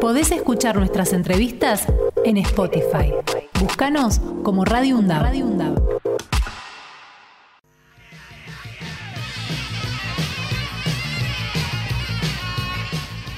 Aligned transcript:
Podés 0.00 0.30
escuchar 0.32 0.76
nuestras 0.76 1.12
entrevistas 1.12 1.86
en 2.24 2.36
Spotify. 2.38 3.12
Búscanos 3.60 4.20
como 4.42 4.64
Radio 4.64 4.98
UNDAB. 4.98 5.34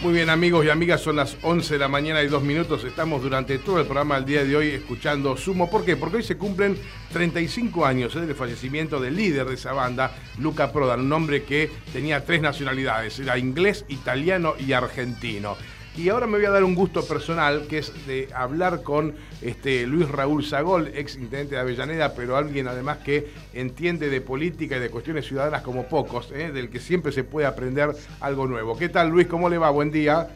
Muy 0.03 0.14
bien 0.14 0.30
amigos 0.30 0.64
y 0.64 0.71
amigas, 0.71 1.01
son 1.01 1.17
las 1.17 1.37
11 1.43 1.75
de 1.75 1.79
la 1.80 1.88
mañana 1.88 2.22
y 2.22 2.29
dos 2.29 2.41
minutos. 2.41 2.85
Estamos 2.85 3.23
durante 3.23 3.59
todo 3.59 3.81
el 3.81 3.87
programa 3.87 4.15
del 4.15 4.25
día 4.25 4.45
de 4.45 4.55
hoy 4.55 4.69
escuchando 4.69 5.37
Sumo. 5.37 5.69
¿Por 5.69 5.85
qué? 5.85 5.97
Porque 5.97 6.19
hoy 6.19 6.23
se 6.23 6.37
cumplen 6.37 6.79
35 7.13 7.85
años 7.85 8.15
del 8.15 8.33
fallecimiento 8.37 9.01
del 9.01 9.17
líder 9.17 9.47
de 9.47 9.55
esa 9.55 9.73
banda, 9.73 10.13
Luca 10.39 10.71
Prodan, 10.71 11.01
un 11.01 11.13
hombre 11.13 11.43
que 11.43 11.71
tenía 11.93 12.25
tres 12.25 12.41
nacionalidades, 12.41 13.19
era 13.19 13.37
inglés, 13.37 13.85
italiano 13.89 14.55
y 14.59 14.75
argentino. 14.75 15.57
Y 15.97 16.10
ahora 16.10 16.27
me 16.27 16.37
voy 16.37 16.45
a 16.45 16.51
dar 16.51 16.62
un 16.62 16.74
gusto 16.74 17.06
personal, 17.06 17.66
que 17.69 17.79
es 17.79 18.06
de 18.06 18.29
hablar 18.34 18.83
con 18.83 19.15
este, 19.41 19.87
Luis 19.87 20.07
Raúl 20.07 20.45
Zagol, 20.45 20.88
ex 20.95 21.15
intendente 21.15 21.55
de 21.55 21.61
Avellaneda, 21.62 22.15
pero 22.15 22.37
alguien 22.37 22.69
además 22.69 22.98
que 22.98 23.29
entiende 23.55 24.11
de 24.11 24.21
política 24.21 24.77
y 24.77 24.80
de 24.80 24.91
cuestiones 24.91 25.27
ciudadanas 25.27 25.62
como 25.62 25.88
pocos, 25.88 26.30
¿eh? 26.33 26.52
del 26.52 26.69
que 26.69 26.80
siempre 26.80 27.12
se 27.12 27.24
puede 27.24 27.47
aprender 27.47 27.97
algo 28.21 28.47
nuevo. 28.47 28.77
¿Qué 28.77 28.91
tal 28.91 29.09
Luis? 29.09 29.27
¿Cómo 29.27 29.48
le 29.48 29.57
va? 29.57 29.71
Buen 29.71 29.91
día. 29.91 30.29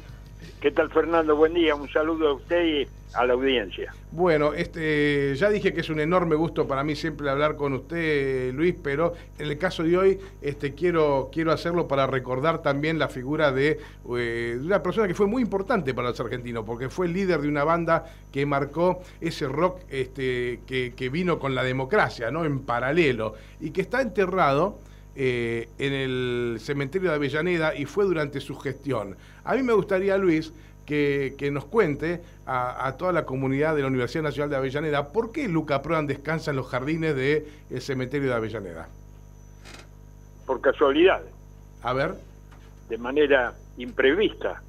¿Qué 0.61 0.71
tal 0.71 0.91
Fernando? 0.91 1.37
Buen 1.37 1.55
día, 1.55 1.75
un 1.75 1.89
saludo 1.91 2.29
a 2.29 2.35
usted 2.35 2.65
y 2.65 2.89
a 3.15 3.25
la 3.25 3.33
audiencia. 3.33 3.95
Bueno, 4.13 4.53
este, 4.53 5.35
ya 5.35 5.49
dije 5.49 5.73
que 5.73 5.81
es 5.81 5.89
un 5.89 6.01
enorme 6.01 6.37
gusto 6.37 6.69
para 6.69 6.85
mí 6.85 6.95
siempre 6.95 7.31
hablar 7.31 7.57
con 7.57 7.73
usted, 7.73 8.53
Luis, 8.53 8.75
pero 8.83 9.15
en 9.39 9.47
el 9.47 9.59
caso 9.59 9.83
de 9.83 9.97
hoy 9.97 10.19
este, 10.43 10.75
quiero, 10.75 11.31
quiero 11.33 11.53
hacerlo 11.53 11.89
para 11.89 12.07
recordar 12.07 12.63
también 12.63 12.99
la 12.99 13.09
figura 13.09 13.53
de, 13.53 13.81
eh, 14.17 14.59
una 14.63 14.83
persona 14.83 15.09
que 15.09 15.15
fue 15.15 15.27
muy 15.27 15.43
importante 15.43 15.95
para 15.95 16.11
los 16.11 16.21
argentinos, 16.21 16.65
porque 16.65 16.89
fue 16.89 17.07
el 17.07 17.15
líder 17.15 17.41
de 17.41 17.49
una 17.49 17.65
banda 17.65 18.05
que 18.31 18.45
marcó 18.47 19.01
ese 19.21 19.49
rock 19.49 19.81
este, 19.89 20.61
que, 20.67 20.93
que 20.95 21.09
vino 21.09 21.39
con 21.39 21.55
la 21.55 21.63
democracia, 21.63 22.31
¿no? 22.31 22.45
En 22.45 22.61
paralelo, 22.61 23.35
y 23.61 23.71
que 23.71 23.81
está 23.81 24.03
enterrado 24.03 24.79
eh, 25.17 25.69
en 25.79 25.93
el 25.93 26.57
cementerio 26.61 27.11
de 27.11 27.17
Avellaneda 27.17 27.75
y 27.75 27.85
fue 27.85 28.05
durante 28.05 28.41
su 28.41 28.57
gestión. 28.57 29.17
A 29.45 29.55
mí 29.55 29.63
me 29.63 29.73
gustaría, 29.73 30.17
Luis, 30.17 30.53
que, 30.87 31.51
nos 31.53 31.65
cuente 31.67 32.21
a, 32.47 32.97
toda 32.99 33.13
la 33.13 33.25
comunidad 33.25 33.77
de 33.77 33.83
la 33.83 33.89
Universidad 33.89 34.25
Nacional 34.25 34.51
de 34.51 34.57
Avellaneda 34.57 35.13
por 35.13 35.31
qué 35.31 35.49
Luca 35.49 35.83
Prodan 35.83 36.09
descansa 36.09 36.51
en 36.51 36.57
los 36.57 36.67
jardines 36.67 37.15
del 37.15 37.81
cementerio 37.81 38.29
de 38.29 38.35
Avellaneda. 38.35 38.89
Por 40.47 40.61
casualidad. 40.61 41.23
A 41.83 41.93
ver. 41.93 42.15
De 42.89 42.99
manera 42.99 43.55
imprevista. 43.79 44.63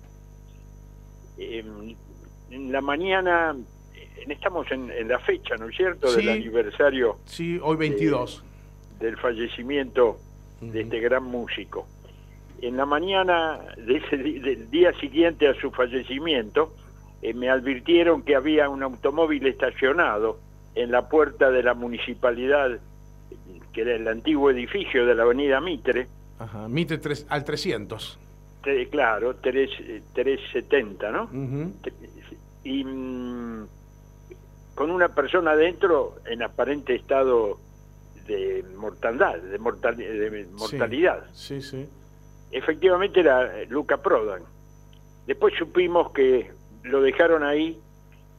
en 1.38 1.96
la 2.72 2.82
mañana, 2.82 3.56
estamos 4.30 4.70
en, 4.72 5.08
la 5.08 5.20
fecha, 5.20 5.56
¿no 5.58 5.70
es 5.70 5.76
cierto?, 5.76 6.14
del 6.14 6.30
aniversario. 6.30 7.18
Sí, 7.26 7.60
hoy 7.62 7.78
22. 7.78 8.44
del 9.00 9.18
fallecimiento 9.18 10.20
de 10.62 10.82
este 10.82 11.00
gran 11.00 11.24
músico. 11.24 11.88
En 12.62 12.78
la 12.78 12.86
mañana 12.86 13.60
del 13.76 14.70
día 14.70 14.94
siguiente 15.00 15.48
a 15.48 15.56
su 15.56 15.72
fallecimiento, 15.72 16.74
eh, 17.22 17.34
me 17.34 17.50
advirtieron 17.50 18.22
que 18.22 18.36
había 18.36 18.70
un 18.70 18.84
automóvil 18.84 19.46
estacionado 19.48 20.40
en 20.76 20.92
la 20.92 21.10
puerta 21.10 21.50
de 21.50 21.64
la 21.64 21.74
municipalidad, 21.74 22.80
que 23.74 23.82
era 23.82 23.96
el 23.96 24.08
antiguo 24.08 24.52
edificio 24.52 25.06
de 25.06 25.16
la 25.16 25.24
avenida 25.24 25.60
Mitre. 25.60 26.08
Ajá, 26.38 26.68
Mitre 26.68 27.00
al 27.30 27.44
300. 27.44 28.20
claro, 28.92 29.36
3, 29.36 29.70
370, 30.14 31.12
¿no? 31.12 31.30
Y 32.64 32.84
mm, 32.84 33.66
con 34.76 34.92
una 34.92 35.10
persona 35.10 35.52
adentro 35.52 36.16
en 36.26 36.44
aparente 36.44 36.96
estado 36.96 37.60
de 38.28 38.64
mortandad, 38.76 39.38
de, 39.38 39.60
mortalidad. 39.60 41.26
Sí, 41.34 41.62
sí, 41.62 41.88
Efectivamente 42.52 43.22
era 43.22 43.64
Luca 43.70 44.02
Prodan. 44.02 44.44
Después 45.26 45.54
supimos 45.58 46.12
que 46.12 46.52
lo 46.84 47.02
dejaron 47.02 47.44
ahí 47.44 47.80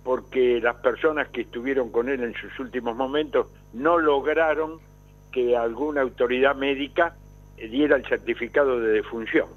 porque 0.03 0.61
las 0.61 0.77
personas 0.77 1.29
que 1.29 1.43
estuvieron 1.43 1.91
con 1.91 2.09
él 2.09 2.23
en 2.23 2.35
sus 2.35 2.59
últimos 2.59 2.97
momentos 2.97 3.47
no 3.73 3.99
lograron 3.99 4.81
que 5.31 5.57
alguna 5.57 6.03
autoridad 6.03 6.55
médica 6.57 7.17
diera 7.57 7.97
el 7.97 8.05
certificado 8.07 8.81
de 8.81 8.93
defunción. 8.93 9.49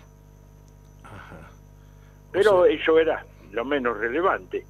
Pero 2.32 2.66
eso 2.66 3.00
era 3.00 3.26
lo 3.52 3.66
menos 3.66 3.98
relevante. 3.98 4.66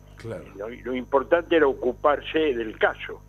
lo, 0.56 0.96
importante 0.96 1.56
era 1.56 1.68
ocuparse 1.68 2.54
del 2.54 2.78
caso. 2.78 3.22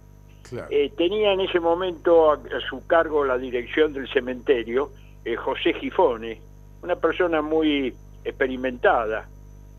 Eh, 0.71 0.93
tenía 0.97 1.33
en 1.33 1.41
ese 1.41 1.61
momento 1.61 2.33
a, 2.33 2.39
su 2.69 2.87
cargo 2.87 3.25
la 3.25 3.39
dirección 3.39 3.93
del 3.93 4.09
cementerio 4.09 4.91
eh, 5.25 5.37
José 5.37 5.75
Gifone, 5.75 6.41
una 6.83 6.97
persona 6.97 7.43
muy 7.43 7.95
experimentada 8.25 9.29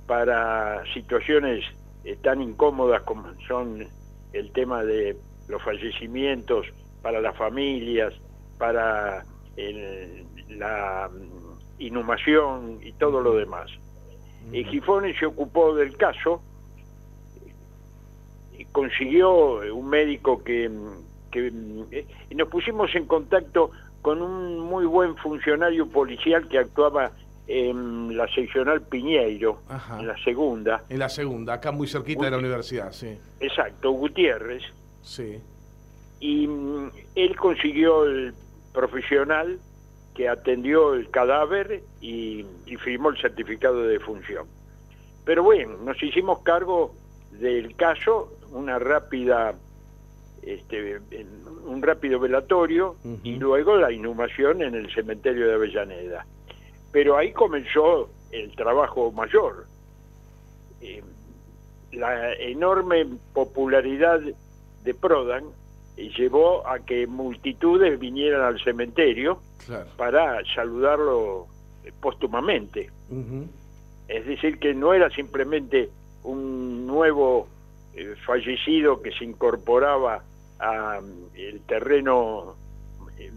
para 0.05 0.83
situaciones 0.93 1.63
eh, 2.03 2.17
tan 2.21 2.41
incómodas 2.41 3.01
como 3.03 3.29
son 3.47 3.87
el 4.33 4.51
tema 4.51 4.83
de 4.83 5.17
los 5.47 5.61
fallecimientos 5.63 6.67
para 7.01 7.21
las 7.21 7.35
familias, 7.37 8.13
para 8.57 9.23
la 10.49 11.09
mm, 11.09 11.81
inhumación 11.81 12.79
y 12.81 12.91
todo 12.93 13.21
lo 13.21 13.35
demás. 13.35 13.71
Gifone 14.51 15.17
se 15.17 15.25
ocupó 15.25 15.75
del 15.75 15.95
caso 15.97 16.41
consiguió 18.71 19.59
un 19.73 19.89
médico 19.89 20.43
que, 20.43 20.69
que 21.31 21.51
eh, 21.91 22.07
nos 22.35 22.47
pusimos 22.49 22.93
en 22.95 23.05
contacto 23.05 23.71
con 24.01 24.21
un 24.21 24.59
muy 24.59 24.85
buen 24.85 25.15
funcionario 25.17 25.87
policial 25.87 26.47
que 26.47 26.59
actuaba 26.59 27.11
en 27.47 28.15
la 28.15 28.27
seccional 28.27 28.81
Piñeiro, 28.81 29.61
en 29.99 30.07
la 30.07 30.17
segunda. 30.23 30.83
En 30.89 30.99
la 30.99 31.09
segunda, 31.09 31.53
acá 31.53 31.71
muy 31.71 31.87
cerquita 31.87 32.25
de 32.25 32.31
la 32.31 32.37
universidad, 32.37 32.91
sí. 32.91 33.17
Exacto, 33.39 33.91
Gutiérrez. 33.91 34.63
Sí. 35.01 35.41
Y 36.19 36.47
mm, 36.47 36.91
él 37.15 37.35
consiguió 37.37 38.05
el 38.05 38.33
profesional 38.73 39.59
que 40.13 40.27
atendió 40.27 40.93
el 40.93 41.09
cadáver 41.09 41.83
y, 42.01 42.45
y 42.65 42.75
firmó 42.77 43.09
el 43.09 43.17
certificado 43.21 43.83
de 43.83 43.93
defunción. 43.93 44.47
Pero 45.23 45.43
bueno, 45.43 45.77
nos 45.77 46.01
hicimos 46.01 46.39
cargo 46.39 46.93
del 47.31 47.75
caso 47.75 48.36
una 48.51 48.79
rápida 48.79 49.55
este, 50.47 50.99
un 51.65 51.81
rápido 51.81 52.19
velatorio 52.19 52.95
y 53.23 53.35
luego 53.35 53.75
la 53.75 53.91
inhumación 53.91 54.61
en 54.61 54.75
el 54.75 54.93
cementerio 54.93 55.47
de 55.47 55.55
Avellaneda. 55.55 56.25
Pero 56.91 57.17
ahí 57.17 57.33
comenzó 57.33 58.09
el 58.31 58.55
trabajo 58.55 59.11
mayor. 59.11 59.65
Eh, 60.81 61.03
la 61.91 62.33
enorme 62.35 63.07
popularidad 63.33 64.21
de 64.83 64.93
Prodan 64.93 65.45
llevó 65.97 66.65
a 66.67 66.79
que 66.79 67.07
multitudes 67.07 67.99
vinieran 67.99 68.41
al 68.41 68.63
cementerio 68.63 69.39
para 69.97 70.39
saludarlo 70.55 71.47
póstumamente. 71.99 72.89
Es 74.07 74.25
decir, 74.25 74.59
que 74.59 74.73
no 74.73 74.93
era 74.93 75.09
simplemente 75.09 75.89
un 76.23 76.87
nuevo 76.87 77.47
eh, 77.99 78.13
fallecido 78.27 79.01
que 79.01 79.11
se 79.11 79.25
incorporaba 79.25 80.21
al 80.59 81.01
mm, 81.01 81.59
terreno 81.65 82.55
eh, 83.17 83.31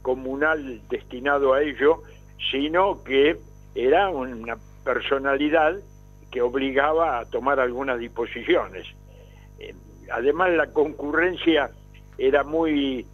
comunal 0.00 0.80
destinado 0.88 1.52
a 1.52 1.60
ello, 1.60 2.02
sino 2.50 3.04
que 3.04 3.36
era 3.74 4.08
una 4.08 4.56
personalidad 4.82 5.78
que 6.30 6.40
obligaba 6.40 7.18
a 7.18 7.26
tomar 7.26 7.60
algunas 7.60 7.98
disposiciones. 7.98 8.86
Eh, 9.58 9.74
además, 10.10 10.52
la 10.52 10.68
concurrencia 10.68 11.70
era 12.16 12.44
muy 12.44 13.06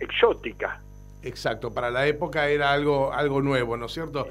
exótica. 0.00 0.82
Exacto, 1.22 1.72
para 1.72 1.90
la 1.90 2.06
época 2.06 2.46
era 2.48 2.72
algo, 2.72 3.10
algo 3.10 3.40
nuevo, 3.40 3.74
¿no 3.78 3.86
es 3.86 3.92
cierto? 3.92 4.28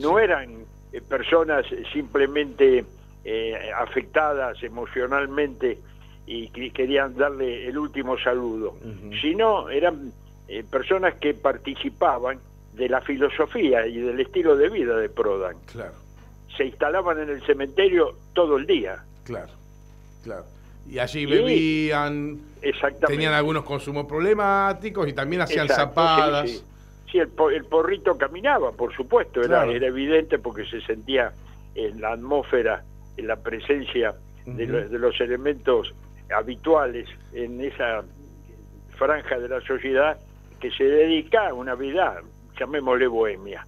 no 0.00 0.18
eran 0.18 0.66
personas 1.08 1.64
simplemente 1.94 2.84
eh, 3.30 3.72
afectadas 3.76 4.62
emocionalmente 4.62 5.78
y 6.24 6.48
que 6.48 6.70
querían 6.70 7.14
darle 7.14 7.68
el 7.68 7.76
último 7.76 8.18
saludo, 8.18 8.78
sino 9.20 9.68
eran 9.68 10.14
eh, 10.48 10.64
personas 10.64 11.16
que 11.16 11.34
participaban 11.34 12.38
de 12.72 12.88
la 12.88 13.02
filosofía 13.02 13.86
y 13.86 13.98
del 13.98 14.18
estilo 14.18 14.56
de 14.56 14.70
vida 14.70 14.96
de 14.96 15.10
Prodan. 15.10 15.56
Claro. 15.66 15.92
Se 16.56 16.64
instalaban 16.64 17.20
en 17.20 17.28
el 17.28 17.42
cementerio 17.44 18.14
todo 18.32 18.56
el 18.56 18.64
día. 18.64 19.04
Claro, 19.24 19.52
claro. 20.24 20.44
Y 20.88 20.98
allí 20.98 21.26
bebían, 21.26 22.40
tenían 23.06 23.34
algunos 23.34 23.64
consumos 23.64 24.06
problemáticos 24.06 25.06
y 25.06 25.12
también 25.12 25.42
hacían 25.42 25.68
zapadas. 25.68 26.64
Sí, 27.12 27.18
el, 27.18 27.28
porrito 27.28 28.16
caminaba, 28.16 28.72
por 28.72 28.94
supuesto, 28.96 29.42
era, 29.42 29.66
era 29.66 29.86
evidente 29.86 30.38
porque 30.38 30.64
se 30.64 30.80
sentía 30.80 31.34
en 31.74 32.00
la 32.00 32.12
atmósfera, 32.12 32.84
la 33.26 33.36
presencia 33.36 34.14
de, 34.46 34.66
de 34.66 34.98
los 34.98 35.20
elementos 35.20 35.94
habituales 36.30 37.08
en 37.32 37.60
esa 37.60 38.04
franja 38.96 39.38
de 39.38 39.48
la 39.48 39.60
sociedad 39.62 40.18
que 40.60 40.70
se 40.72 40.84
dedica 40.84 41.48
a 41.48 41.54
una 41.54 41.74
vida, 41.74 42.20
llamémosle 42.58 43.06
bohemia. 43.06 43.64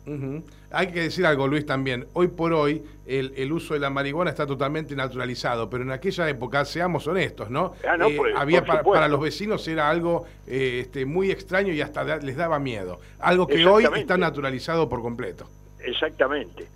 Hay 0.72 0.88
que 0.88 1.02
decir 1.02 1.24
algo, 1.24 1.46
Luis, 1.46 1.64
también. 1.64 2.06
Hoy 2.12 2.28
por 2.28 2.52
hoy 2.52 2.82
el, 3.06 3.52
uso 3.52 3.74
de 3.74 3.80
la 3.80 3.90
marihuana 3.90 4.30
está 4.30 4.46
totalmente 4.46 4.94
naturalizado, 4.96 5.70
pero 5.70 5.84
en 5.84 5.92
aquella 5.92 6.28
época, 6.28 6.64
seamos 6.64 7.06
honestos, 7.06 7.50
¿no? 7.50 7.74
Ah, 7.86 7.96
eh, 8.08 8.14
pues, 8.16 8.34
había 8.36 8.64
para, 8.64 9.08
los 9.08 9.20
vecinos 9.20 9.66
era 9.68 9.88
algo 9.88 10.26
eh, 10.46 10.80
este, 10.82 11.06
muy 11.06 11.30
extraño 11.30 11.72
y 11.72 11.80
hasta 11.80 12.18
les 12.18 12.36
daba 12.36 12.58
miedo. 12.58 13.00
Algo 13.20 13.46
que 13.46 13.64
hoy 13.66 13.86
está 13.96 14.16
naturalizado 14.16 14.88
por 14.88 15.00
completo. 15.02 15.46
Exactamente. 15.80 16.66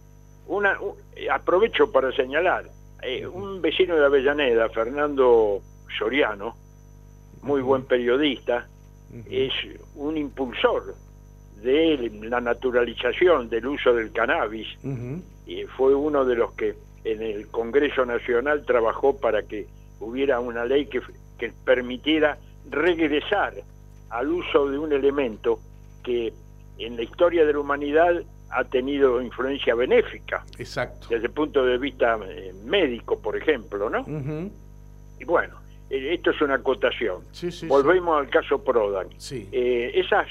Una, 0.46 0.78
aprovecho 1.30 1.90
para 1.90 2.12
señalar, 2.12 2.64
eh, 3.02 3.26
un 3.26 3.60
vecino 3.60 3.96
de 3.96 4.04
Avellaneda, 4.04 4.68
Fernando 4.68 5.60
Soriano, 5.98 6.54
muy 7.42 7.62
buen 7.62 7.84
periodista, 7.84 8.66
es 9.30 9.52
un 9.94 10.16
impulsor 10.16 10.94
de 11.62 12.10
la 12.22 12.40
naturalización 12.40 13.48
del 13.48 13.66
uso 13.66 13.94
del 13.94 14.12
cannabis. 14.12 14.66
Y 15.46 15.64
fue 15.64 15.94
uno 15.94 16.24
de 16.24 16.34
los 16.34 16.52
que 16.54 16.74
en 17.04 17.22
el 17.22 17.48
Congreso 17.48 18.04
Nacional 18.04 18.64
trabajó 18.64 19.18
para 19.18 19.42
que 19.42 19.66
hubiera 20.00 20.40
una 20.40 20.64
ley 20.64 20.86
que, 20.86 21.00
que 21.38 21.52
permitiera 21.64 22.38
regresar 22.70 23.54
al 24.10 24.28
uso 24.30 24.68
de 24.68 24.78
un 24.78 24.92
elemento 24.92 25.58
que 26.02 26.32
en 26.78 26.96
la 26.96 27.02
historia 27.02 27.44
de 27.44 27.52
la 27.52 27.60
humanidad 27.60 28.22
ha 28.54 28.64
tenido 28.64 29.20
influencia 29.20 29.74
benéfica. 29.74 30.44
Exacto. 30.58 31.08
Desde 31.10 31.26
el 31.26 31.32
punto 31.32 31.64
de 31.64 31.76
vista 31.76 32.18
eh, 32.28 32.54
médico, 32.64 33.18
por 33.18 33.36
ejemplo, 33.36 33.90
¿no? 33.90 34.04
Y 35.18 35.24
bueno, 35.24 35.58
eh, 35.90 36.14
esto 36.14 36.30
es 36.30 36.40
una 36.40 36.54
acotación. 36.54 37.24
Volvemos 37.66 38.20
al 38.20 38.30
caso 38.30 38.62
Prodan. 38.62 39.08
Eh, 39.30 39.92
esas, 39.94 40.28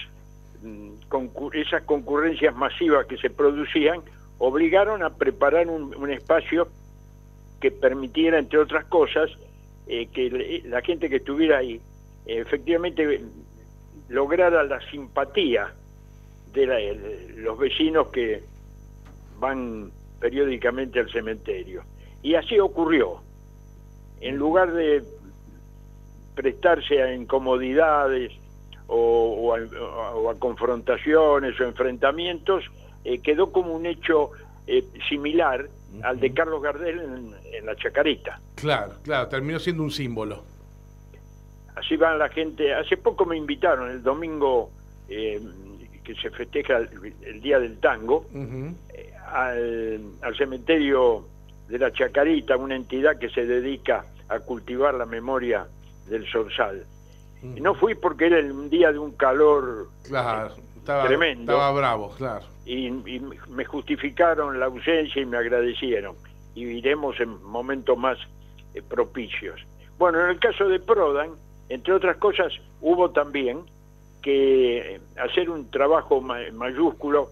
mm, 0.62 0.92
esas 1.54 1.84
concurrencias 1.84 2.56
masivas 2.56 3.06
que 3.08 3.18
se 3.18 3.30
producían 3.30 4.02
obligaron 4.38 5.04
a 5.04 5.10
preparar 5.12 5.68
un, 5.68 6.12
espacio 6.12 6.68
que 7.60 7.72
permitiera, 7.72 8.40
entre 8.40 8.60
otras 8.60 8.86
cosas, 8.86 9.30
eh, 9.88 10.08
que 10.08 10.64
la 10.66 10.82
gente 10.82 11.10
que 11.10 11.18
estuviera 11.18 11.58
ahí 11.58 11.82
efectivamente 12.26 13.22
lograra 14.08 14.64
la 14.64 14.80
simpatía 14.90 15.74
de 16.54 17.34
los 17.38 17.58
vecinos 17.58 18.08
que 18.08 18.44
van 19.40 19.92
periódicamente 20.20 21.00
al 21.00 21.12
cementerio. 21.12 21.84
Y 22.22 22.36
así 22.36 22.60
ocurrió. 22.60 23.22
En 24.22 24.38
lugar 24.38 24.72
de 24.72 25.04
prestarse 26.34 27.02
a 27.02 27.14
incomodidades 27.14 28.32
o, 28.88 29.54
a, 29.54 30.36
confrontaciones 30.40 31.60
o 31.60 31.64
enfrentamientos, 31.64 32.64
eh, 33.04 33.20
quedó 33.20 33.52
como 33.52 33.74
un 33.74 33.86
hecho 33.86 34.32
eh, 34.66 34.84
similar 35.10 35.68
al 36.04 36.20
de 36.20 36.34
Carlos 36.34 36.62
Gardel 36.62 37.00
en, 37.00 37.66
la 37.66 37.76
Chacarita. 37.76 38.40
Claro, 38.56 38.94
claro, 39.04 39.28
terminó 39.28 39.60
siendo 39.60 39.84
un 39.84 39.92
símbolo. 39.92 40.44
Así 41.76 41.96
va 41.96 42.16
la 42.16 42.30
gente. 42.30 42.74
Hace 42.74 42.98
poco 42.98 43.26
me 43.26 43.38
invitaron 43.38 43.90
el 43.90 44.02
domingo 44.02 44.70
eh, 45.10 45.42
que 46.04 46.16
se 46.16 46.30
festeja 46.30 46.78
el, 46.78 47.42
Día 47.42 47.60
del 47.60 47.80
Tango 47.80 48.26
al, 49.32 50.02
al 50.22 50.38
cementerio 50.38 51.26
de 51.68 51.80
la 51.80 51.92
Chacarita, 51.92 52.58
una 52.58 52.76
entidad 52.76 53.18
que 53.18 53.30
se 53.30 53.46
dedica 53.46 54.06
a 54.30 54.40
cultivar 54.40 54.94
la 54.94 55.06
memoria 55.06 55.68
del 56.08 56.26
Sorsal. 56.30 56.86
Y 57.44 57.60
no 57.60 57.76
fui 57.76 57.94
porque 57.96 58.28
era 58.28 58.40
el 58.40 58.70
día 58.70 58.92
de 58.92 59.00
un 59.00 59.12
calor 59.14 59.90
tremendo. 60.86 61.52
Estaba 61.52 61.72
bravo, 61.74 62.14
claro. 62.18 62.46
Y, 62.66 62.90
me 62.90 63.66
justificaron 63.66 64.60
la 64.60 64.68
ausencia 64.68 65.22
y 65.22 65.26
me 65.26 65.38
agradecieron. 65.38 66.16
Y 66.56 66.64
iremos 66.64 67.20
en 67.20 67.44
momentos 67.44 67.98
más 67.98 68.18
eh, 68.74 68.82
propicios. 68.82 69.60
Bueno, 69.98 70.24
en 70.24 70.30
el 70.30 70.40
caso 70.40 70.70
de 70.70 70.80
Prodan, 70.80 71.32
entre 71.68 71.94
otras 71.94 72.16
cosas, 72.18 72.54
hubo 72.80 73.12
también 73.12 73.60
que 74.24 75.00
hacer 75.18 75.50
un 75.50 75.70
trabajo 75.70 76.22
mayúsculo 76.22 77.30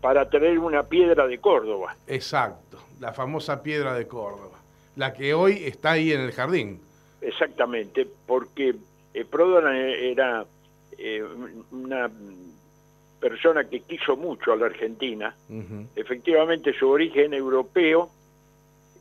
para 0.00 0.30
traer 0.30 0.58
una 0.58 0.84
piedra 0.84 1.26
de 1.26 1.38
Córdoba. 1.38 1.94
Exacto, 2.06 2.78
la 3.00 3.12
famosa 3.12 3.62
piedra 3.62 3.92
de 3.92 4.06
Córdoba, 4.06 4.58
la 4.96 5.12
que 5.12 5.34
hoy 5.34 5.64
está 5.64 5.92
ahí 5.92 6.12
en 6.12 6.22
el 6.22 6.32
jardín. 6.32 6.80
Exactamente, 7.20 8.08
porque 8.26 8.74
eh, 9.12 9.24
Prodan 9.26 9.74
era 9.76 10.46
eh, 10.96 11.22
una 11.72 12.10
persona 13.20 13.64
que 13.64 13.80
quiso 13.80 14.16
mucho 14.16 14.52
a 14.52 14.56
la 14.56 14.66
Argentina. 14.66 15.34
Efectivamente, 15.94 16.72
su 16.72 16.88
origen 16.88 17.34
europeo 17.34 18.08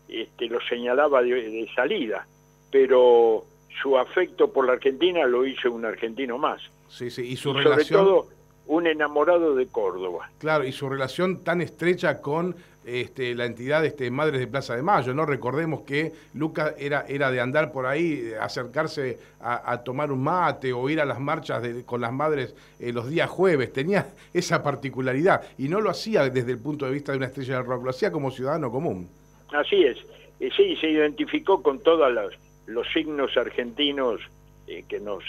este, 0.09 0.47
lo 0.47 0.59
señalaba 0.61 1.21
de, 1.21 1.69
salida, 1.73 2.27
pero 2.69 3.45
su 3.81 3.97
afecto 3.97 4.51
por 4.51 4.65
la 4.65 4.73
Argentina 4.73 5.25
lo 5.25 5.45
hizo 5.45 5.71
un 5.71 5.85
argentino 5.85 6.37
más. 6.37 6.61
Sí, 6.89 7.09
sí, 7.09 7.21
y 7.21 7.35
su 7.37 7.53
relación... 7.53 8.05
Sobre 8.05 8.11
todo, 8.11 8.39
un 8.67 8.85
enamorado 8.85 9.55
de 9.55 9.65
Córdoba. 9.67 10.29
Claro, 10.37 10.63
y 10.63 10.71
su 10.71 10.87
relación 10.87 11.43
tan 11.43 11.59
estrecha 11.59 12.21
con 12.21 12.55
este, 12.85 13.35
la 13.35 13.45
entidad 13.45 13.83
este, 13.83 14.09
Madres 14.11 14.39
de 14.39 14.47
Plaza 14.47 14.75
de 14.75 14.83
Mayo, 14.83 15.13
¿no? 15.13 15.25
Recordemos 15.25 15.81
que 15.81 16.11
Lucas 16.35 16.75
era, 16.77 17.03
era 17.07 17.31
de 17.31 17.41
andar 17.41 17.71
por 17.71 17.85
ahí, 17.87 18.31
acercarse 18.39 19.17
a, 19.41 19.81
tomar 19.83 20.11
un 20.11 20.23
mate 20.23 20.71
o 20.71 20.87
ir 20.89 21.01
a 21.01 21.05
las 21.05 21.19
marchas 21.19 21.63
con 21.85 22.01
las 22.01 22.11
madres 22.11 22.55
eh, 22.79 22.93
los 22.93 23.09
días 23.09 23.29
jueves, 23.29 23.73
tenía 23.73 24.13
esa 24.33 24.61
particularidad 24.61 25.41
y 25.57 25.67
no 25.67 25.81
lo 25.81 25.89
hacía 25.89 26.29
desde 26.29 26.51
el 26.51 26.59
punto 26.59 26.85
de 26.85 26.91
vista 26.91 27.11
de 27.11 27.17
una 27.17 27.27
estrella 27.27 27.57
de 27.57 27.63
rock, 27.63 27.83
lo 27.83 27.89
hacía 27.89 28.11
como 28.11 28.31
ciudadano 28.31 28.71
común. 28.71 29.09
Así 29.51 29.83
es, 29.83 29.97
eh, 30.39 30.49
sí, 30.55 30.75
se 30.75 30.89
identificó 30.89 31.63
con 31.63 31.79
todos 31.79 32.11
los, 32.11 32.33
los 32.67 32.87
signos 32.93 33.35
argentinos 33.35 34.21
eh, 34.67 34.83
que 34.87 34.99
nos 34.99 35.23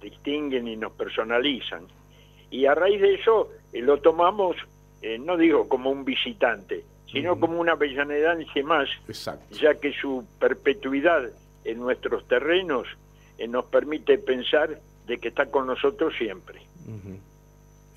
distinguen 0.00 0.68
y 0.68 0.76
nos 0.76 0.92
personalizan. 0.92 1.86
Y 2.50 2.66
a 2.66 2.74
raíz 2.74 3.00
de 3.00 3.14
eso 3.14 3.50
lo 3.72 3.98
tomamos 4.00 4.56
eh, 5.00 5.18
no 5.18 5.36
digo 5.36 5.68
como 5.68 5.90
un 5.90 6.04
visitante, 6.04 6.84
sino 7.10 7.38
como 7.38 7.60
una 7.60 7.72
avellanedanse 7.72 8.62
más, 8.62 8.88
ya 9.50 9.74
que 9.74 9.92
su 9.92 10.26
perpetuidad 10.40 11.30
en 11.64 11.78
nuestros 11.78 12.26
terrenos 12.26 12.88
eh, 13.38 13.46
nos 13.46 13.66
permite 13.66 14.18
pensar 14.18 14.80
de 15.06 15.18
que 15.18 15.28
está 15.28 15.46
con 15.46 15.66
nosotros 15.66 16.14
siempre. 16.18 16.62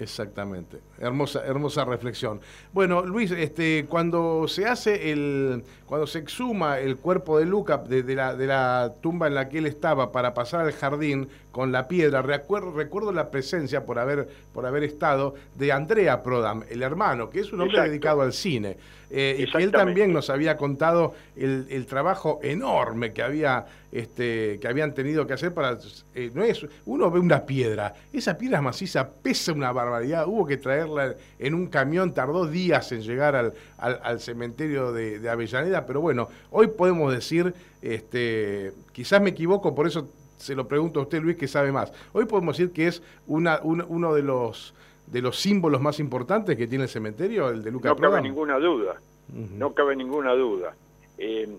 Exactamente, 0.01 0.79
hermosa, 0.97 1.45
hermosa 1.45 1.85
reflexión. 1.85 2.41
Bueno, 2.73 3.03
Luis, 3.03 3.29
este, 3.29 3.85
cuando 3.87 4.47
se 4.47 4.65
hace 4.65 5.11
el, 5.11 5.63
cuando 5.85 6.07
se 6.07 6.17
exhuma 6.17 6.79
el 6.79 6.97
cuerpo 6.97 7.37
de 7.37 7.45
Luca 7.45 7.77
de, 7.77 8.15
la, 8.15 8.35
de 8.35 8.47
la 8.47 8.95
tumba 8.99 9.27
en 9.27 9.35
la 9.35 9.47
que 9.47 9.59
él 9.59 9.67
estaba 9.67 10.11
para 10.11 10.33
pasar 10.33 10.61
al 10.61 10.71
jardín 10.71 11.29
con 11.51 11.71
la 11.71 11.87
piedra, 11.87 12.23
recuerdo, 12.23 12.71
recuerdo 12.71 13.11
la 13.11 13.29
presencia 13.29 13.85
por 13.85 13.99
haber, 13.99 14.27
por 14.51 14.65
haber 14.65 14.83
estado 14.83 15.35
de 15.53 15.71
Andrea 15.71 16.23
Prodam, 16.23 16.63
el 16.67 16.81
hermano, 16.81 17.29
que 17.29 17.41
es 17.41 17.53
un 17.53 17.61
hombre 17.61 17.81
dedicado 17.81 18.23
al 18.23 18.33
cine. 18.33 18.77
Eh, 19.13 19.35
y 19.45 19.51
que 19.51 19.61
él 19.61 19.71
también 19.71 20.13
nos 20.13 20.29
había 20.29 20.55
contado 20.55 21.13
el, 21.35 21.85
trabajo 21.85 22.39
enorme 22.41 23.11
que 23.11 23.21
había 23.21 23.65
este, 23.91 24.59
que 24.59 24.67
habían 24.67 24.93
tenido 24.93 25.27
que 25.27 25.33
hacer 25.33 25.53
para 25.53 25.77
eh, 26.15 26.31
no 26.33 26.43
es 26.43 26.65
uno 26.85 27.11
ve 27.11 27.19
una 27.19 27.45
piedra 27.45 27.93
esa 28.13 28.37
piedra 28.37 28.61
maciza 28.61 29.09
pesa 29.09 29.51
una 29.51 29.71
barbaridad 29.71 30.27
hubo 30.27 30.45
que 30.45 30.57
traerla 30.57 31.15
en 31.39 31.53
un 31.53 31.67
camión 31.67 32.13
tardó 32.13 32.47
días 32.47 32.91
en 32.91 33.01
llegar 33.01 33.35
al, 33.35 33.53
al, 33.77 34.19
cementerio 34.19 34.91
de, 34.93 35.29
Avellaneda 35.29 35.85
pero 35.85 36.01
bueno 36.01 36.29
hoy 36.51 36.67
podemos 36.67 37.13
decir 37.13 37.53
este 37.81 38.73
quizás 38.93 39.21
me 39.21 39.31
equivoco 39.31 39.75
por 39.75 39.87
eso 39.87 40.09
se 40.37 40.55
lo 40.55 40.67
pregunto 40.67 40.99
a 40.99 41.03
usted 41.03 41.21
Luis 41.21 41.37
que 41.37 41.47
sabe 41.47 41.71
más. 41.71 41.93
Hoy 42.13 42.25
podemos 42.25 42.57
decir 42.57 42.73
que 42.73 42.87
es 42.87 43.03
una, 43.27 43.59
uno 43.61 44.13
de 44.15 44.23
los 44.23 44.73
de 45.11 45.21
los 45.21 45.39
símbolos 45.39 45.81
más 45.81 45.99
importantes 45.99 46.57
que 46.57 46.67
tiene 46.67 46.85
el 46.85 46.89
cementerio, 46.89 47.49
el 47.49 47.63
de 47.63 47.71
Lucas 47.71 47.91
No 47.91 47.97
cabe 47.97 48.21
ninguna 48.21 48.57
duda, 48.57 49.01
no 49.29 49.73
cabe 49.73 49.95
ninguna 49.95 50.33
duda. 50.33 50.73
Eh, 51.17 51.49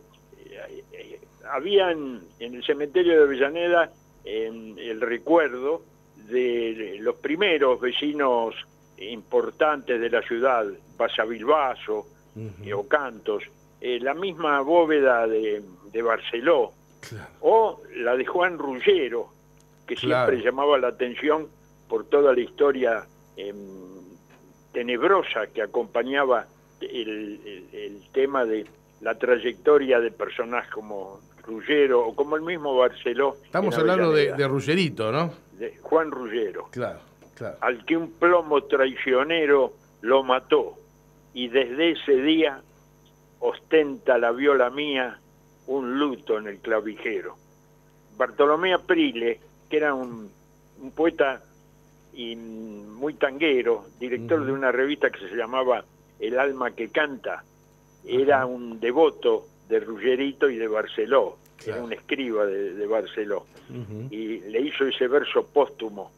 eh, 0.93 1.21
habían 1.51 2.21
en 2.39 2.55
el 2.55 2.65
cementerio 2.65 3.17
de 3.17 3.25
Avellaneda 3.25 3.91
el 4.25 5.01
recuerdo 5.01 5.83
de 6.29 6.99
los 7.01 7.17
primeros 7.17 7.81
vecinos 7.81 8.55
importantes 8.99 10.01
de 10.01 10.11
la 10.11 10.23
ciudad, 10.23 10.67
Basavilbaso, 10.97 12.07
uh 12.37 12.79
Ocantos, 12.79 13.43
eh, 13.81 13.99
la 14.01 14.15
misma 14.15 14.61
bóveda 14.61 15.27
de, 15.27 15.63
Barceló, 16.03 16.73
o 17.41 17.83
la 17.97 18.17
de 18.17 18.25
Juan 18.25 18.59
Rullero, 18.59 19.29
que 19.87 19.97
siempre 19.97 20.41
llamaba 20.41 20.79
la 20.79 20.89
atención 20.89 21.49
por 21.89 22.05
toda 22.07 22.33
la 22.33 22.41
historia 22.41 23.05
Em, 23.37 23.57
tenebrosa 24.73 25.47
que 25.49 25.63
acompañaba 25.63 26.47
el, 26.81 28.03
tema 28.13 28.45
de 28.45 28.67
la 29.01 29.17
trayectoria 29.17 30.01
de 30.01 30.11
personajes 30.11 30.71
como 30.71 31.21
Ruggero 31.45 32.07
o 32.07 32.15
como 32.15 32.37
el 32.37 32.43
mismo 32.43 32.77
Barceló. 32.77 33.37
Estamos 33.45 33.77
hablando 33.77 34.13
de, 34.13 34.33
de, 34.33 34.49
Ruggerito, 34.49 35.11
¿no? 35.11 35.33
De 35.59 35.77
Juan 35.83 36.11
Ruggero. 36.11 36.69
Claro, 36.71 37.01
claro. 37.35 37.57
Al 37.61 37.85
que 37.85 37.97
un 37.97 38.13
plomo 38.13 38.63
traicionero 38.65 39.75
lo 40.03 40.23
mató 40.23 40.79
y 41.35 41.49
desde 41.49 41.93
ese 41.93 42.17
día 42.17 42.61
ostenta 43.41 44.19
la 44.19 44.31
viola 44.33 44.71
mía 44.71 45.19
un 45.67 45.99
luto 45.99 46.39
en 46.39 46.47
el 46.47 46.59
clavijero. 46.59 47.37
Bartolomé 48.17 48.75
Aprile, 48.75 49.41
que 49.69 49.77
era 49.77 49.95
un, 49.95 50.31
poeta 50.95 51.43
y 52.13 52.37
muy 52.37 53.15
tanguero, 53.15 53.87
director 53.99 54.45
de 54.45 54.53
una 54.53 54.71
revista 54.71 55.11
que 55.11 55.29
se 55.29 55.35
llamaba 55.35 55.85
El 56.19 56.39
alma 56.39 56.73
que 56.73 56.91
canta, 56.91 57.45
era 58.05 58.47
un 58.47 58.81
devoto 58.81 59.47
de 59.73 59.81
Ruggerito 59.81 60.50
y 60.50 60.57
de 60.59 60.69
Barceló, 60.69 61.38
era 61.67 61.83
un 61.83 61.95
escriba 61.95 62.45
de, 62.45 62.87
Barceló, 62.87 63.47
y 64.11 64.41
le 64.41 64.61
hizo 64.61 64.87
ese 64.87 65.09
verso 65.09 65.47
póstumo 65.47 66.12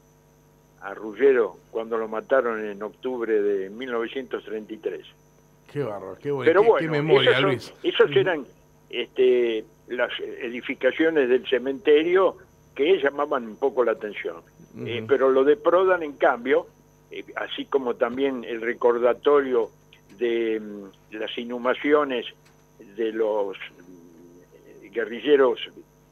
a 0.80 0.92
Ruggero 0.92 1.58
cuando 1.70 1.96
lo 1.96 2.08
mataron 2.08 2.64
en 2.64 2.82
octubre 2.82 3.40
de 3.40 3.70
1933. 3.70 5.06
Qué 5.72 5.82
barro, 5.84 6.18
qué, 6.20 6.32
bueno, 6.32 6.74
qué, 6.80 6.88
memoria, 6.88 7.38
Luis. 7.38 7.72
Esos 7.84 8.10
eran 8.16 8.44
este, 8.90 9.64
las 9.86 10.10
edificaciones 10.18 11.28
del 11.28 11.46
cementerio 11.46 12.36
que 12.74 12.98
llamaban 13.00 13.46
un 13.46 13.56
poco 13.56 13.84
la 13.84 13.92
atención. 13.92 14.42
Eh, 14.84 15.04
pero 15.06 15.28
lo 15.28 15.44
de 15.44 15.56
Prodan, 15.56 16.02
en 16.02 16.14
cambio, 16.14 16.66
eh, 17.12 17.24
así 17.36 17.66
como 17.66 17.94
también 17.94 18.42
el 18.42 18.60
recordatorio 18.60 19.70
de 20.18 20.58
mm, 20.58 21.14
las 21.16 21.38
inhumaciones 21.38 22.26
de 22.78 23.12
los 23.12 23.56
mm, 23.56 24.90
guerrilleros 24.90 25.60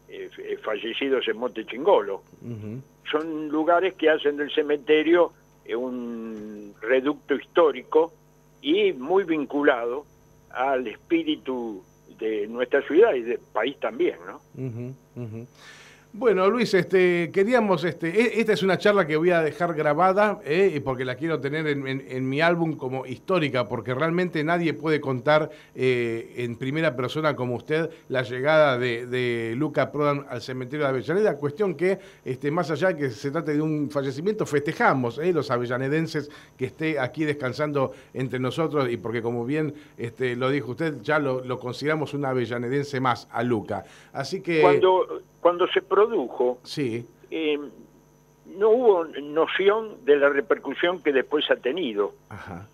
eh, 0.09 0.59
fallecidos 0.62 1.26
en 1.28 1.37
Monte 1.37 1.64
Chingolo, 1.64 2.23
son 3.11 3.49
lugares 3.49 3.95
que 3.95 4.11
hacen 4.11 4.37
del 4.37 4.52
cementerio 4.52 5.33
un 5.76 6.75
reducto 6.81 7.35
histórico 7.35 8.12
y 8.61 8.92
muy 8.92 9.25
vinculado 9.25 10.04
al 10.50 10.87
espíritu 10.87 11.83
de 12.19 12.47
nuestra 12.47 12.83
ciudad 12.83 13.14
y 13.14 13.23
del 13.23 13.40
país 13.52 13.78
también, 13.81 14.16
¿no? 14.26 14.40
Bueno, 16.14 16.50
Luis, 16.50 16.75
este, 16.75 17.31
queríamos, 17.33 17.85
este, 17.85 18.09
e, 18.09 18.40
esta 18.40 18.52
es 18.52 18.62
una 18.62 18.76
charla 18.76 19.07
que 19.07 19.16
voy 19.16 19.31
a 19.31 19.40
dejar 19.40 19.73
grabada, 19.73 20.40
eh, 20.45 20.78
porque 20.85 21.07
la 21.07 21.14
quiero 21.14 21.40
tener 21.40 21.66
en, 21.66 22.28
mi 22.28 22.42
álbum 22.42 22.76
como 22.76 23.07
histórica, 23.07 23.66
porque 23.66 23.95
realmente 23.95 24.45
nadie 24.45 24.75
puede 24.75 25.00
contar 25.00 25.49
eh, 25.75 26.35
en 26.37 26.57
primera 26.57 26.95
persona 26.95 27.35
como 27.35 27.54
usted 27.54 27.88
la 28.11 28.25
llegada 28.25 28.76
de, 28.76 29.54
Luca 29.57 29.90
Prodan 29.90 30.26
al 30.28 30.42
cementerio 30.42 30.85
de 30.85 30.90
Avellaneda, 30.90 31.38
cuestión 31.38 31.75
que, 31.75 31.99
este, 32.26 32.50
más 32.50 32.71
allá 32.71 32.88
de 32.88 32.97
que 32.97 33.11
se 33.11 33.31
trate 33.31 33.54
de 33.54 33.62
un 33.62 33.90
fallecimiento, 33.90 34.45
festejamos 34.45 35.16
eh, 35.16 35.33
los 35.33 35.50
avellanedenses 35.50 36.31
que 36.59 36.66
esté 36.66 37.00
aquí 37.00 37.25
descansando 37.25 37.92
entre 38.12 38.38
nosotros, 38.38 38.87
y 38.90 38.99
porque 38.99 39.23
como 39.23 39.47
bien 39.47 39.73
este, 39.97 40.37
lo 40.37 40.50
dijo 40.50 40.73
usted, 40.73 41.00
ya 41.00 41.19
lo, 41.19 41.42
lo 41.42 41.59
consideramos 41.59 42.12
un 42.12 42.26
avellanedense 42.26 43.00
más 43.00 43.28
a 43.31 43.42
Luca. 43.42 43.85
Así 44.12 44.42
que... 44.42 44.61
Cuando 44.61 45.23
cuando 45.42 45.66
se 45.66 45.82
produjo, 45.82 46.61
sí. 46.62 47.04
Eh, 47.30 47.58
no 48.46 48.70
hubo 48.70 49.04
noción 49.04 50.04
de 50.04 50.16
la 50.16 50.28
repercusión 50.28 51.02
que 51.02 51.12
después 51.12 51.50
ha 51.50 51.56
tenido. 51.56 52.14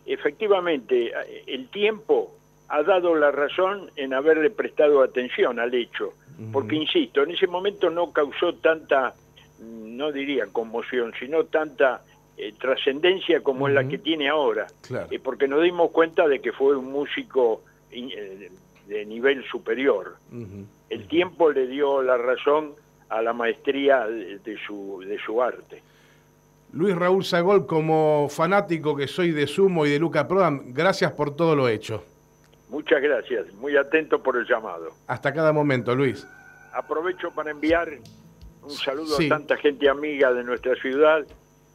Efectivamente, 0.04 1.12
el 1.46 1.68
tiempo 1.68 2.34
ha 2.68 2.82
dado 2.82 3.14
la 3.14 3.30
razón 3.30 3.90
en 3.96 4.12
haberle 4.12 4.50
prestado 4.50 5.02
atención 5.02 5.58
al 5.58 5.74
hecho, 5.74 6.12
porque, 6.52 6.76
insisto, 6.76 7.22
en 7.22 7.30
ese 7.30 7.46
momento 7.46 7.88
no 7.88 8.12
causó 8.12 8.54
tanta, 8.54 9.14
no 9.60 10.12
diría 10.12 10.46
conmoción, 10.52 11.12
sino 11.18 11.44
tanta 11.44 12.02
eh, 12.36 12.52
trascendencia 12.58 13.40
como 13.40 13.68
es 13.68 13.74
la 13.74 13.88
que 13.88 13.98
tiene 13.98 14.28
ahora, 14.28 14.66
eh, 15.10 15.18
porque 15.18 15.48
nos 15.48 15.62
dimos 15.62 15.90
cuenta 15.90 16.28
de 16.28 16.40
que 16.40 16.52
fue 16.52 16.76
un 16.76 16.92
músico 16.92 17.62
de 18.88 19.04
nivel 19.04 19.44
superior. 19.44 20.16
El 20.88 21.06
tiempo 21.08 21.52
le 21.52 21.66
dio 21.66 22.02
la 22.02 22.16
razón 22.16 22.72
a 23.10 23.22
la 23.22 23.32
maestría 23.32 24.06
de, 24.06 24.58
su, 24.66 25.02
de 25.06 25.18
su 25.18 25.42
arte. 25.42 25.82
Luis 26.72 26.94
Raúl 26.96 27.24
Sagol, 27.24 27.66
como 27.66 28.28
fanático 28.28 28.96
que 28.96 29.06
soy 29.06 29.30
de 29.30 29.46
Sumo 29.46 29.86
y 29.86 29.90
de 29.90 29.98
Luca 29.98 30.26
Prodan, 30.26 30.72
gracias 30.74 31.12
por 31.12 31.34
todo 31.34 31.54
lo 31.54 31.68
hecho. 31.68 32.02
Muchas 32.68 33.00
gracias, 33.00 33.52
muy 33.54 33.76
atento 33.76 34.22
por 34.22 34.36
el 34.36 34.46
llamado. 34.46 34.88
Hasta 35.06 35.32
cada 35.32 35.52
momento, 35.52 35.94
Luis. 35.94 36.26
Aprovecho 36.74 37.30
para 37.30 37.50
enviar 37.50 37.90
un 38.62 38.70
saludo 38.70 39.16
a 39.16 39.28
tanta 39.28 39.56
gente 39.56 39.88
amiga 39.88 40.32
de 40.32 40.44
nuestra 40.44 40.74
ciudad 40.76 41.26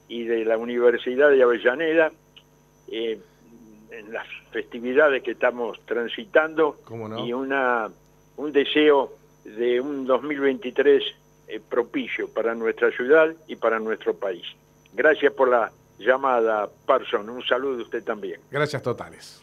y 0.08 0.24
de 0.26 0.46
la 0.46 0.58
Universidad 0.58 1.32
de 1.32 1.42
Avellaneda. 1.42 2.12
Eh, 2.88 3.20
en 3.98 4.12
las 4.12 4.28
festividades 4.52 5.24
que 5.24 5.32
estamos 5.32 5.80
transitando 5.86 6.78
y 7.26 7.34
una 7.34 7.90
un 8.36 8.52
deseo 8.52 9.14
de 9.44 9.80
un 9.80 10.06
2023 10.06 11.04
eh, 11.48 11.60
propicio 11.70 12.28
para 12.30 12.56
nuestra 12.56 12.90
ciudad 12.92 13.34
y 13.48 13.56
para 13.56 13.80
nuestro 13.80 14.16
país. 14.16 14.44
Gracias 14.94 15.34
por 15.34 15.50
la 15.50 15.72
llamada, 16.00 16.70
Parson. 16.86 17.30
Un 17.30 17.44
saludo 17.44 17.80
a 17.80 17.84
usted 17.84 18.04
también. 18.04 18.40
Gracias 18.50 18.82
totales. 18.82 19.43